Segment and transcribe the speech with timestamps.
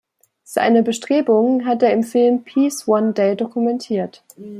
[0.45, 4.23] Seine Bestrebungen hat er im Film "Peace One Day" dokumentiert.